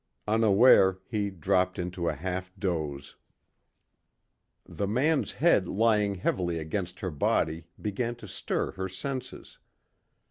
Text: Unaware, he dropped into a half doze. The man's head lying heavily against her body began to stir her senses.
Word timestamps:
Unaware, 0.27 0.97
he 1.05 1.29
dropped 1.29 1.77
into 1.77 2.09
a 2.09 2.15
half 2.15 2.51
doze. 2.57 3.17
The 4.65 4.87
man's 4.87 5.33
head 5.33 5.67
lying 5.67 6.15
heavily 6.15 6.57
against 6.57 7.01
her 7.01 7.11
body 7.11 7.67
began 7.79 8.15
to 8.15 8.27
stir 8.27 8.71
her 8.71 8.89
senses. 8.89 9.59